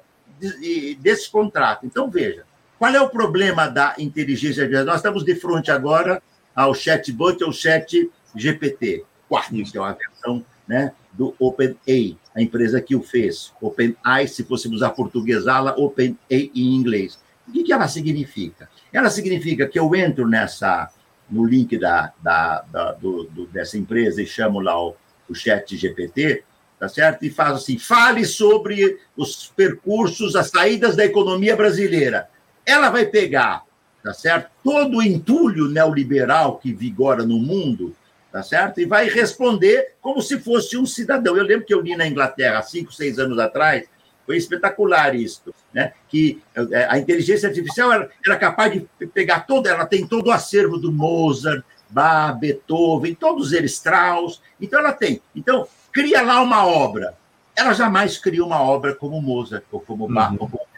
[0.63, 1.87] e descontratam.
[1.87, 2.45] Então, veja,
[2.79, 4.87] qual é o problema da inteligência artificial?
[4.87, 6.23] Nós estamos de frente agora
[6.55, 12.81] ao chatbot, ao chat GPT 4, que é uma versão né, do OpenAI, a empresa
[12.81, 13.53] que o fez.
[13.61, 17.19] OpenAI, se fôssemos aportuguesá-la, OpenAI em inglês.
[17.47, 18.69] O que, que ela significa?
[18.93, 20.91] Ela significa que eu entro nessa
[21.31, 24.97] no link da, da, da do, do, dessa empresa e chamo lá o,
[25.29, 26.43] o chat GPT,
[26.79, 27.25] tá certo?
[27.25, 32.29] E faz assim, fale sobre os percursos, as saídas da economia brasileira.
[32.67, 33.63] Ela vai pegar,
[34.03, 34.51] tá certo?
[34.65, 37.95] Todo o entulho neoliberal que vigora no mundo,
[38.33, 38.81] tá certo?
[38.81, 41.37] E vai responder como se fosse um cidadão.
[41.37, 43.85] Eu lembro que eu li na Inglaterra, cinco, seis anos atrás,
[44.31, 45.93] foi espetacular isso, né?
[46.09, 46.41] Que
[46.71, 50.79] é, a inteligência artificial era, era capaz de pegar todo, ela tem todo o acervo
[50.79, 54.41] do Mozart, Bach, Beethoven, todos eles, Strauss.
[54.61, 55.21] Então ela tem.
[55.35, 57.17] Então cria lá uma obra.
[57.57, 60.37] Ela jamais cria uma obra como Mozart ou como Bach, uhum.
[60.39, 60.71] ou como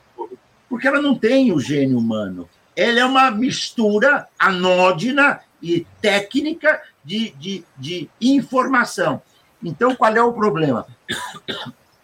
[0.66, 2.48] porque ela não tem o gênio humano.
[2.74, 9.20] Ela é uma mistura anódina e técnica de, de, de informação.
[9.62, 10.86] Então, qual é o problema?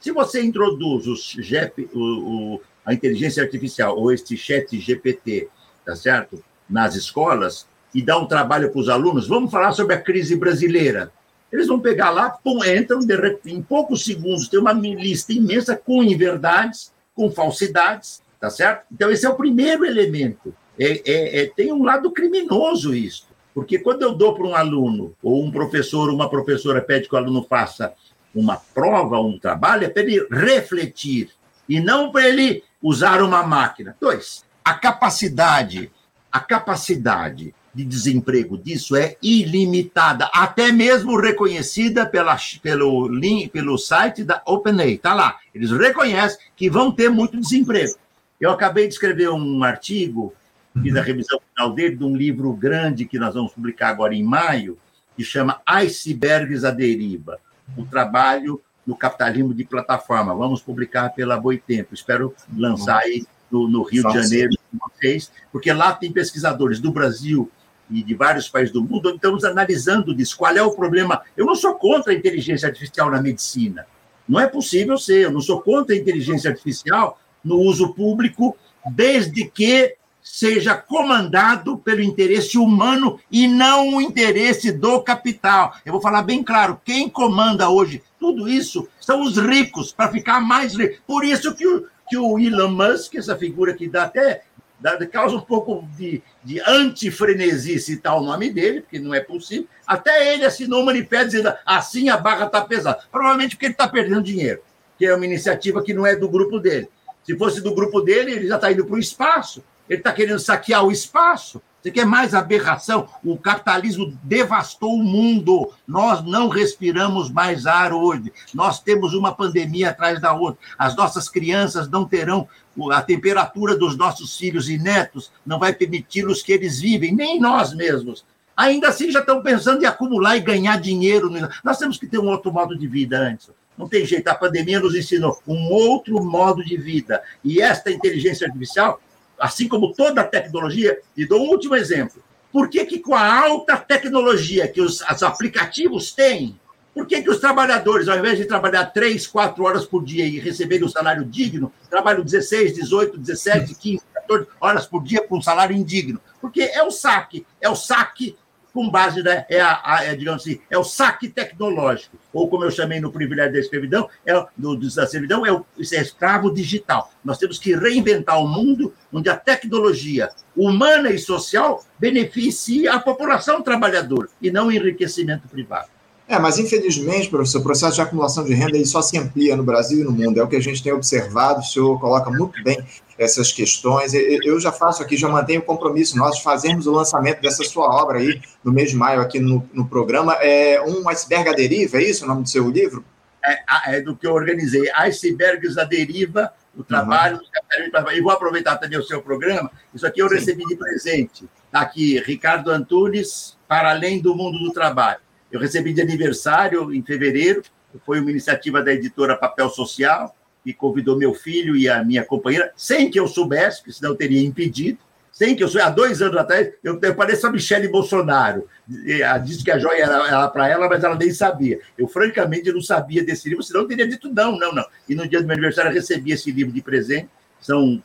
[0.01, 5.49] Se você introduz os GEP, o, o, a inteligência artificial ou este chat GPT,
[5.85, 6.43] tá certo?
[6.69, 11.11] Nas escolas e dá um trabalho para os alunos, vamos falar sobre a crise brasileira.
[11.51, 16.03] Eles vão pegar lá, pum, entram, repente, em poucos segundos tem uma lista imensa com
[16.03, 18.85] inverdades, com falsidades, tá certo?
[18.93, 20.55] Então, esse é o primeiro elemento.
[20.79, 23.27] É, é, é, tem um lado criminoso isso.
[23.55, 27.19] Porque quando eu dou para um aluno, ou um professor, uma professora pede que o
[27.19, 27.93] aluno faça
[28.39, 31.31] uma prova, um trabalho, é para ele refletir,
[31.69, 33.97] e não para ele usar uma máquina.
[34.01, 35.91] Dois, a capacidade,
[36.31, 44.23] a capacidade de desemprego disso é ilimitada, até mesmo reconhecida pela, pelo, link, pelo site
[44.23, 44.93] da OpenAI.
[44.93, 45.39] Está lá.
[45.55, 47.97] Eles reconhecem que vão ter muito desemprego.
[48.41, 50.33] Eu acabei de escrever um artigo,
[50.81, 54.23] fiz a revisão final dele, de um livro grande que nós vamos publicar agora em
[54.23, 54.79] maio,
[55.17, 57.41] que chama Icebergs à Deriva
[57.77, 60.35] o trabalho no capitalismo de plataforma.
[60.35, 61.95] Vamos publicar pela Boitempo.
[61.95, 66.91] Espero lançar aí no, no Rio de Janeiro com vocês, porque lá tem pesquisadores do
[66.91, 67.51] Brasil
[67.91, 70.37] e de vários países do mundo, estamos analisando disso.
[70.37, 71.23] Qual é o problema?
[71.37, 73.87] Eu não sou contra a inteligência artificial na medicina.
[74.29, 75.25] Não é possível ser.
[75.25, 78.57] Eu não sou contra a inteligência artificial no uso público,
[78.91, 79.97] desde que
[80.33, 85.75] seja comandado pelo interesse humano e não o interesse do capital.
[85.85, 90.41] Eu vou falar bem claro: quem comanda hoje tudo isso são os ricos, para ficar
[90.41, 90.99] mais ricos.
[91.07, 94.43] Por isso que o, que o Elon Musk, essa figura que dá até
[94.79, 99.67] dá, causa um pouco de, de antifrenesi citar o nome dele, porque não é possível.
[99.87, 103.01] Até ele assinou um manifesto dizendo assim a barra está pesada.
[103.11, 104.61] Provavelmente porque ele está perdendo dinheiro,
[104.99, 106.89] que é uma iniciativa que não é do grupo dele.
[107.25, 109.63] Se fosse do grupo dele, ele já está indo para o espaço.
[109.89, 111.63] Ele está querendo saquear o espaço.
[111.81, 113.09] Você quer mais aberração?
[113.25, 115.73] O capitalismo devastou o mundo.
[115.87, 118.33] Nós não respiramos mais ar hoje.
[118.53, 120.59] Nós temos uma pandemia atrás da outra.
[120.77, 122.49] As nossas crianças não terão
[122.93, 127.75] a temperatura dos nossos filhos e netos, não vai permiti-los que eles vivem, nem nós
[127.75, 128.25] mesmos.
[128.57, 131.31] Ainda assim, já estão pensando em acumular e ganhar dinheiro.
[131.65, 133.51] Nós temos que ter um outro modo de vida antes.
[133.77, 137.23] Não tem jeito, a pandemia nos ensinou um outro modo de vida.
[137.45, 139.01] E esta inteligência artificial
[139.39, 142.23] assim como toda a tecnologia, e dou um último exemplo.
[142.53, 146.59] Por que, que com a alta tecnologia que os, os aplicativos têm,
[146.95, 150.41] por que, que os trabalhadores, ao invés de trabalhar três, quatro horas por dia e
[150.41, 155.43] receberem um salário digno, trabalham 16, 18, 17, 15, 14 horas por dia com um
[155.43, 156.21] salário indigno?
[156.41, 158.37] Porque é o saque, é o saque
[158.79, 162.63] com base, né, é, a, a, é, digamos assim, é o saque tecnológico, ou como
[162.63, 167.11] eu chamei no privilégio da escravidão, é, do, da servidão, é o é escravo digital.
[167.25, 173.63] Nós temos que reinventar um mundo onde a tecnologia humana e social beneficie a população
[173.63, 175.89] trabalhadora e não o enriquecimento privado.
[176.29, 179.63] É, mas infelizmente, professor, o processo de acumulação de renda ele só se amplia no
[179.63, 180.39] Brasil e no mundo.
[180.39, 182.79] É o que a gente tem observado, o senhor coloca muito bem
[183.17, 184.13] essas questões.
[184.13, 187.87] Eu já faço aqui, já mantenho o compromisso nós de fazermos o lançamento dessa sua
[187.87, 190.35] obra aí no mês de maio aqui no, no programa.
[190.35, 193.03] É um iceberg à deriva, é isso o nome do seu livro?
[193.43, 198.13] É, é do que eu organizei, Icebergs à Deriva, o trabalho uhum.
[198.13, 199.71] E vou aproveitar também o seu programa.
[199.95, 200.35] Isso aqui eu Sim.
[200.35, 201.49] recebi de presente.
[201.65, 207.03] Está aqui, Ricardo Antunes, Para Além do Mundo do Trabalho eu recebi de aniversário em
[207.03, 207.63] fevereiro,
[208.05, 212.73] foi uma iniciativa da editora Papel Social, que convidou meu filho e a minha companheira,
[212.77, 214.99] sem que eu soubesse, porque senão eu teria impedido,
[215.33, 215.91] sem que eu soubesse.
[215.91, 218.69] Há dois anos atrás, eu, eu pareço a Michele Bolsonaro.
[219.07, 221.81] Ela disse que a joia era, era para ela, mas ela nem sabia.
[221.97, 224.85] Eu, francamente, não sabia desse livro, senão eu teria dito não, não, não.
[225.09, 227.29] E no dia do meu aniversário, eu recebi esse livro de presente.
[227.61, 228.03] São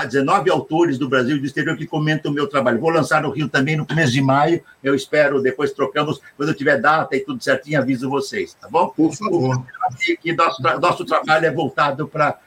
[0.00, 2.80] 19 autores do Brasil e do exterior que comentam o meu trabalho.
[2.80, 4.62] Vou lançar no Rio também no começo de maio.
[4.82, 8.88] Eu espero, depois trocamos, quando eu tiver data e tudo certinho, aviso vocês, tá bom?
[8.88, 9.62] Por favor.
[10.20, 12.38] Que nosso, nosso trabalho é voltado para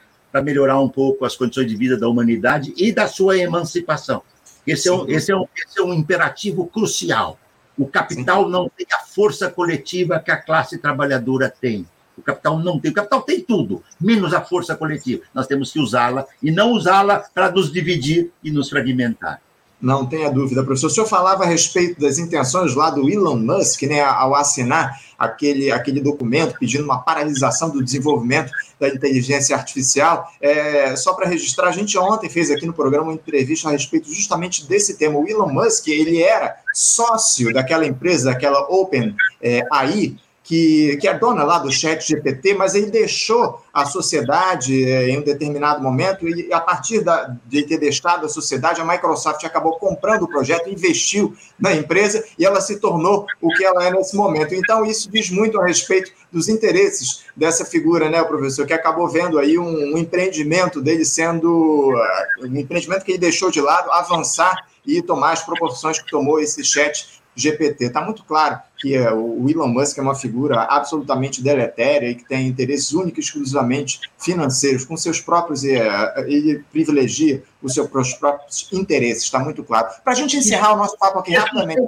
[0.44, 4.22] melhorar um pouco as condições de vida da humanidade e da sua emancipação.
[4.66, 7.40] Esse é um, esse é um, esse é um imperativo crucial.
[7.78, 11.86] O capital não tem a força coletiva que a classe trabalhadora tem.
[12.18, 12.92] O capital não tem.
[12.92, 15.24] O capital tem tudo, menos a força coletiva.
[15.34, 19.42] Nós temos que usá-la e não usá-la para nos dividir e nos fragmentar.
[19.82, 20.88] Não tenha dúvida, professor.
[20.88, 25.70] O senhor falava a respeito das intenções lá do Elon Musk, né, ao assinar aquele,
[25.70, 30.32] aquele documento pedindo uma paralisação do desenvolvimento da inteligência artificial.
[30.42, 34.12] É, só para registrar, a gente ontem fez aqui no programa uma entrevista a respeito
[34.12, 35.20] justamente desse tema.
[35.20, 40.16] O Elon Musk, ele era sócio daquela empresa, daquela Open é, AI,
[40.46, 45.18] que, que é dona lá do chat GPT, mas ele deixou a sociedade é, em
[45.18, 49.80] um determinado momento e a partir da, de ter deixado a sociedade, a Microsoft acabou
[49.80, 54.16] comprando o projeto, investiu na empresa e ela se tornou o que ela é nesse
[54.16, 54.54] momento.
[54.54, 59.40] Então, isso diz muito a respeito dos interesses dessa figura, né, professor, que acabou vendo
[59.40, 64.68] aí um, um empreendimento dele sendo, uh, um empreendimento que ele deixou de lado, avançar
[64.86, 67.86] e tomar as proporções que tomou esse chat GPT.
[67.86, 72.24] Está muito claro que é, o Elon Musk é uma figura absolutamente deletéria e que
[72.24, 75.64] tem interesses únicos e exclusivamente financeiros, com seus próprios.
[75.64, 79.88] É, ele privilegia os seus próprios interesses, está muito claro.
[80.04, 81.82] Para a gente encerrar o nosso papo aqui rapidamente.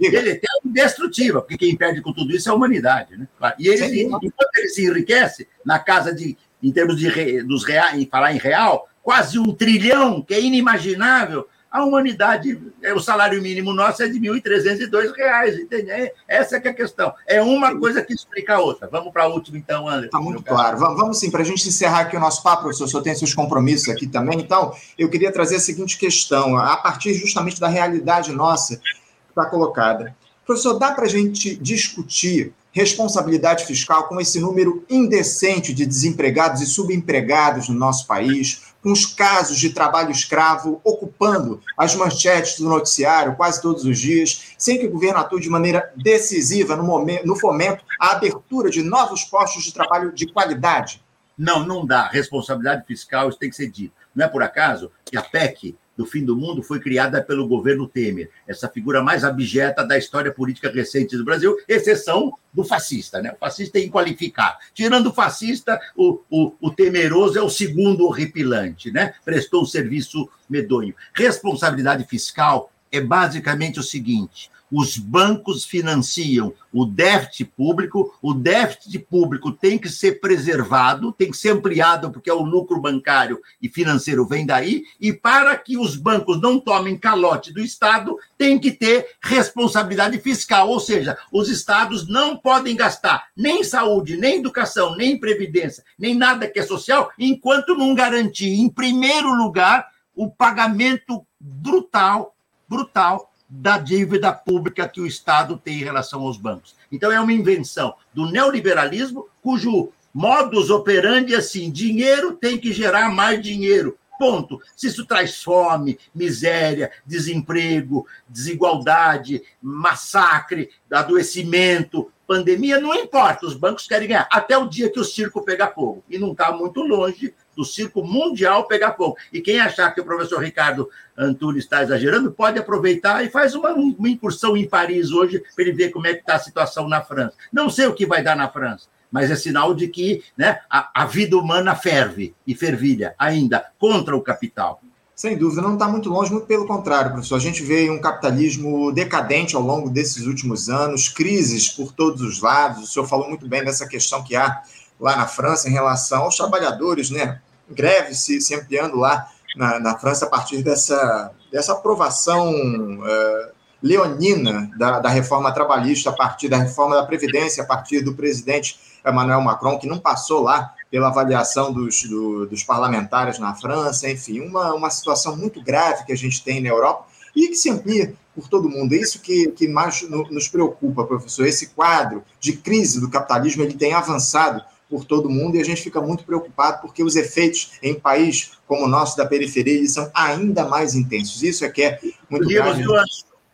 [0.00, 3.18] Ele é indestrutível, porque quem perde com tudo isso é a humanidade.
[3.18, 3.28] Né?
[3.58, 8.06] E ele, enquanto ele se enriquece, na casa de, em termos de dos reais, em
[8.06, 13.72] falar em real, quase um trilhão, que é inimaginável a humanidade, é, o salário mínimo
[13.72, 15.90] nosso é de R$ 1.302, entende?
[15.90, 17.14] É, essa é, é a questão.
[17.26, 18.88] É uma coisa que explica a outra.
[18.90, 20.06] Vamos para a última, então, Anderson.
[20.06, 20.78] Está muito claro.
[20.78, 23.14] Vamos, vamos sim, para a gente encerrar aqui o nosso papo, professor, o senhor tem
[23.14, 27.68] seus compromissos aqui também, então eu queria trazer a seguinte questão, a partir justamente da
[27.68, 28.88] realidade nossa que
[29.28, 30.16] está colocada.
[30.44, 36.66] Professor, dá para a gente discutir responsabilidade fiscal com esse número indecente de desempregados e
[36.66, 43.36] subempregados no nosso país, com os casos de trabalho escravo ocupando as manchetes do noticiário
[43.36, 47.36] quase todos os dias, sem que o governo atue de maneira decisiva no, momento, no
[47.36, 51.02] fomento à abertura de novos postos de trabalho de qualidade?
[51.36, 52.08] Não, não dá.
[52.08, 53.94] Responsabilidade fiscal, isso tem que ser dito.
[54.14, 57.86] Não é por acaso que a PEC do fim do mundo foi criada pelo governo
[57.86, 63.30] Temer, essa figura mais abjeta da história política recente do Brasil, exceção do fascista, né?
[63.34, 64.56] O fascista é inqualificado.
[64.72, 69.12] Tirando o fascista, o, o, o temeroso é o segundo horripilante, né?
[69.22, 70.94] Prestou um serviço medonho.
[71.12, 79.50] Responsabilidade fiscal é basicamente o seguinte: os bancos financiam o déficit público, o déficit público
[79.50, 84.24] tem que ser preservado, tem que ser ampliado, porque é o lucro bancário e financeiro
[84.24, 89.08] vem daí, e para que os bancos não tomem calote do Estado, tem que ter
[89.20, 95.84] responsabilidade fiscal, ou seja, os estados não podem gastar nem saúde, nem educação, nem previdência,
[95.98, 102.34] nem nada que é social, enquanto não garantir, em primeiro lugar, o pagamento brutal,
[102.68, 106.76] brutal da dívida pública que o Estado tem em relação aos bancos.
[106.92, 113.10] Então, é uma invenção do neoliberalismo, cujo modus operandi é assim: dinheiro tem que gerar
[113.10, 113.98] mais dinheiro.
[114.18, 114.60] Ponto.
[114.76, 124.06] Se isso traz fome, miséria, desemprego, desigualdade, massacre, adoecimento, pandemia, não importa, os bancos querem
[124.06, 126.04] ganhar, até o dia que o circo pegar fogo.
[126.08, 129.18] E não está muito longe do circo mundial pegar fogo.
[129.30, 133.74] E quem achar que o professor Ricardo Antunes está exagerando, pode aproveitar e faz uma,
[133.74, 137.02] uma incursão em Paris hoje para ele ver como é que está a situação na
[137.02, 137.34] França.
[137.52, 141.02] Não sei o que vai dar na França, mas é sinal de que né, a,
[141.02, 144.80] a vida humana ferve e fervilha ainda contra o capital.
[145.14, 147.36] Sem dúvida, não está muito longe, muito pelo contrário, professor.
[147.36, 152.40] A gente vê um capitalismo decadente ao longo desses últimos anos, crises por todos os
[152.40, 152.84] lados.
[152.84, 154.62] O senhor falou muito bem dessa questão que há
[155.00, 157.40] lá na França em relação aos trabalhadores, né?
[157.70, 163.52] Greve se, se ampliando lá na, na, França a partir dessa, dessa aprovação uh,
[163.82, 168.78] leonina da, da reforma trabalhista, a partir da reforma da Previdência, a partir do presidente
[169.06, 174.40] Emmanuel Macron, que não passou lá pela avaliação dos, do, dos parlamentares na França, enfim,
[174.40, 178.14] uma, uma situação muito grave que a gente tem na Europa e que se amplia
[178.34, 178.92] por todo mundo.
[178.92, 181.46] É isso que, que mais nos preocupa, professor.
[181.46, 185.80] Esse quadro de crise do capitalismo ele tem avançado por todo mundo e a gente
[185.80, 190.66] fica muito preocupado porque os efeitos em país como o nosso da periferia são ainda
[190.66, 191.42] mais intensos.
[191.42, 193.08] Isso é que é muito podíamos, grave.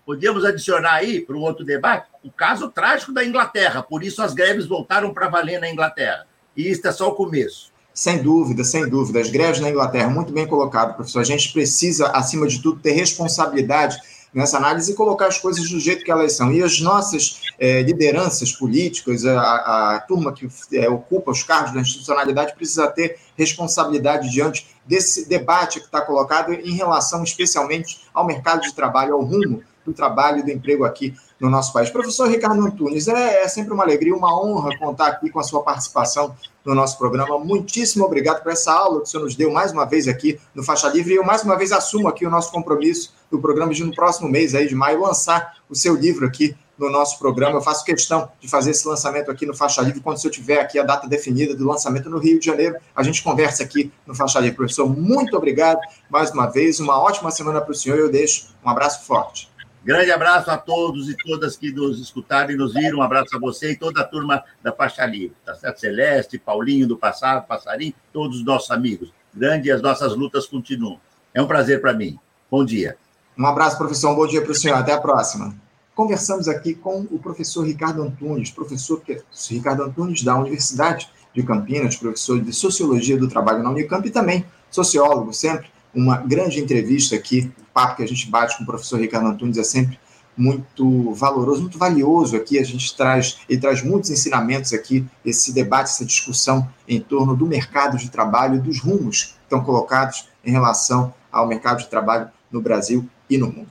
[0.05, 3.83] Podíamos adicionar aí, para um outro debate, o caso trágico da Inglaterra.
[3.83, 6.27] Por isso as greves voltaram para valer na Inglaterra.
[6.57, 7.71] E isso é só o começo.
[7.93, 9.21] Sem dúvida, sem dúvida.
[9.21, 11.21] As greves na Inglaterra, muito bem colocado, professor.
[11.21, 13.97] A gente precisa, acima de tudo, ter responsabilidade
[14.33, 16.53] nessa análise e colocar as coisas do jeito que elas são.
[16.53, 21.81] E as nossas é, lideranças políticas, a, a turma que é, ocupa os cargos da
[21.81, 28.63] institucionalidade, precisa ter responsabilidade diante desse debate que está colocado em relação especialmente ao mercado
[28.63, 31.91] de trabalho, ao rumo do trabalho e do emprego aqui no nosso país.
[31.91, 35.63] Professor Ricardo Antunes, é, é, sempre uma alegria, uma honra contar aqui com a sua
[35.63, 37.39] participação no nosso programa.
[37.39, 40.65] Muitíssimo obrigado por essa aula que o senhor nos deu mais uma vez aqui no
[40.65, 41.15] Faixa Livre.
[41.15, 44.29] E eu mais uma vez assumo aqui o nosso compromisso do programa de no próximo
[44.29, 47.57] mês aí de maio lançar o seu livro aqui no nosso programa.
[47.57, 50.01] Eu faço questão de fazer esse lançamento aqui no Faixa Livre.
[50.01, 53.23] Quando eu tiver aqui a data definida do lançamento no Rio de Janeiro, a gente
[53.23, 54.57] conversa aqui no Faixa Livre.
[54.57, 56.81] Professor, muito obrigado mais uma vez.
[56.81, 57.99] Uma ótima semana para o senhor.
[57.99, 59.51] Eu deixo um abraço forte.
[59.85, 62.99] Grande abraço a todos e todas que nos escutaram e nos viram.
[62.99, 65.37] Um abraço a você e toda a turma da Faixa Livre.
[65.45, 65.79] Tá certo?
[65.79, 69.13] Celeste, Paulinho do Passado, Passarinho, todos os nossos amigos.
[69.33, 71.01] Grande e as nossas lutas continuam.
[71.33, 72.19] É um prazer para mim.
[72.51, 72.97] Bom dia.
[73.39, 74.13] Um abraço, professor.
[74.13, 74.77] Um bom dia para o senhor.
[74.77, 75.55] Até a próxima.
[75.95, 79.03] Conversamos aqui com o professor Ricardo Antunes, professor
[79.51, 84.45] Ricardo Antunes da Universidade de Campinas, professor de Sociologia do Trabalho na Unicamp e também
[84.71, 87.53] sociólogo, sempre uma grande entrevista aqui.
[87.59, 89.99] O papo que a gente bate com o professor Ricardo Antunes é sempre
[90.35, 92.59] muito valoroso, muito valioso aqui.
[92.59, 97.47] A gente traz, ele traz muitos ensinamentos aqui, esse debate, essa discussão em torno do
[97.47, 102.63] mercado de trabalho, dos rumos que estão colocados em relação ao mercado de trabalho no
[102.63, 103.67] Brasil e no mundo.